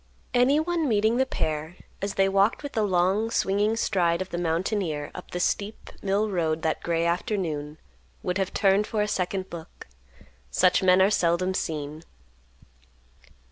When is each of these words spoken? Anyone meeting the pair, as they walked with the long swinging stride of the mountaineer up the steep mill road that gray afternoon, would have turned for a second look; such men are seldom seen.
Anyone 0.33 0.87
meeting 0.89 1.17
the 1.17 1.27
pair, 1.27 1.75
as 2.01 2.15
they 2.15 2.27
walked 2.27 2.63
with 2.63 2.71
the 2.71 2.81
long 2.81 3.29
swinging 3.29 3.75
stride 3.77 4.19
of 4.19 4.29
the 4.31 4.39
mountaineer 4.39 5.11
up 5.13 5.29
the 5.29 5.39
steep 5.39 5.91
mill 6.01 6.27
road 6.31 6.63
that 6.63 6.81
gray 6.81 7.05
afternoon, 7.05 7.77
would 8.23 8.39
have 8.39 8.51
turned 8.51 8.87
for 8.87 9.03
a 9.03 9.07
second 9.07 9.45
look; 9.51 9.85
such 10.49 10.81
men 10.81 11.03
are 11.03 11.11
seldom 11.11 11.53
seen. 11.53 12.01